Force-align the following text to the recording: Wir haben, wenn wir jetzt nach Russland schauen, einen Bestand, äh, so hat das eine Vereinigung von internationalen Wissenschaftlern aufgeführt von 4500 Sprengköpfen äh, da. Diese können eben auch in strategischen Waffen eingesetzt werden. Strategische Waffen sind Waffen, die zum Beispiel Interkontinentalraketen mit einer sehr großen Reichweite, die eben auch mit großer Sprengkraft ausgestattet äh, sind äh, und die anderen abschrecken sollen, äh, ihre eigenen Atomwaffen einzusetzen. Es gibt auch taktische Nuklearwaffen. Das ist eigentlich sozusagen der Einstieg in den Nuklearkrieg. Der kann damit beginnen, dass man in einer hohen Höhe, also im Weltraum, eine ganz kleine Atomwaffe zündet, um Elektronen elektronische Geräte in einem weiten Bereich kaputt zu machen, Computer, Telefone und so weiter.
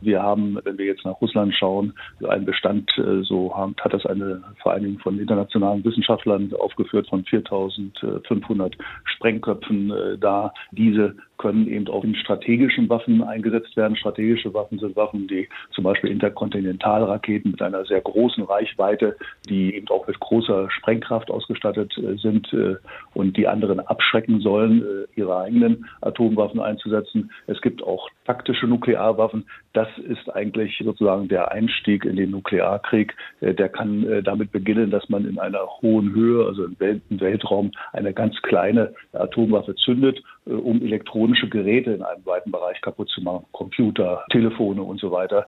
Wir 0.00 0.22
haben, 0.22 0.58
wenn 0.64 0.78
wir 0.78 0.86
jetzt 0.86 1.04
nach 1.04 1.20
Russland 1.20 1.54
schauen, 1.54 1.94
einen 2.28 2.44
Bestand, 2.44 2.90
äh, 2.98 3.22
so 3.22 3.54
hat 3.56 3.92
das 3.92 4.06
eine 4.06 4.42
Vereinigung 4.62 4.98
von 5.00 5.18
internationalen 5.18 5.84
Wissenschaftlern 5.84 6.52
aufgeführt 6.58 7.08
von 7.08 7.24
4500 7.24 8.76
Sprengköpfen 9.04 9.90
äh, 9.90 10.18
da. 10.18 10.52
Diese 10.72 11.16
können 11.40 11.66
eben 11.68 11.88
auch 11.88 12.04
in 12.04 12.14
strategischen 12.14 12.90
Waffen 12.90 13.22
eingesetzt 13.22 13.74
werden. 13.74 13.96
Strategische 13.96 14.52
Waffen 14.52 14.78
sind 14.78 14.94
Waffen, 14.94 15.26
die 15.26 15.48
zum 15.70 15.84
Beispiel 15.84 16.10
Interkontinentalraketen 16.10 17.52
mit 17.52 17.62
einer 17.62 17.86
sehr 17.86 18.02
großen 18.02 18.44
Reichweite, 18.44 19.16
die 19.48 19.74
eben 19.74 19.88
auch 19.88 20.06
mit 20.06 20.20
großer 20.20 20.70
Sprengkraft 20.70 21.30
ausgestattet 21.30 21.96
äh, 21.96 22.16
sind 22.18 22.52
äh, 22.52 22.76
und 23.14 23.38
die 23.38 23.48
anderen 23.48 23.80
abschrecken 23.80 24.40
sollen, 24.40 24.82
äh, 24.82 25.18
ihre 25.18 25.38
eigenen 25.38 25.86
Atomwaffen 26.02 26.60
einzusetzen. 26.60 27.30
Es 27.46 27.62
gibt 27.62 27.82
auch 27.82 28.10
taktische 28.26 28.66
Nuklearwaffen. 28.66 29.46
Das 29.72 29.88
ist 29.96 30.28
eigentlich 30.34 30.78
sozusagen 30.84 31.28
der 31.28 31.52
Einstieg 31.52 32.04
in 32.04 32.16
den 32.16 32.32
Nuklearkrieg. 32.32 33.14
Der 33.40 33.68
kann 33.68 34.22
damit 34.24 34.50
beginnen, 34.50 34.90
dass 34.90 35.08
man 35.08 35.24
in 35.26 35.38
einer 35.38 35.64
hohen 35.80 36.12
Höhe, 36.12 36.44
also 36.44 36.64
im 36.64 36.76
Weltraum, 37.20 37.70
eine 37.92 38.12
ganz 38.12 38.34
kleine 38.42 38.92
Atomwaffe 39.12 39.76
zündet, 39.76 40.20
um 40.44 40.82
Elektronen 40.82 41.29
elektronische 41.30 41.48
Geräte 41.48 41.92
in 41.92 42.02
einem 42.02 42.24
weiten 42.26 42.50
Bereich 42.50 42.80
kaputt 42.80 43.08
zu 43.10 43.22
machen, 43.22 43.46
Computer, 43.52 44.24
Telefone 44.30 44.82
und 44.82 45.00
so 45.00 45.10
weiter. 45.10 45.46